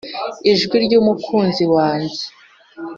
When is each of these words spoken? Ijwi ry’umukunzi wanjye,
Ijwi 0.51 0.75
ry’umukunzi 0.85 1.63
wanjye, 1.73 2.23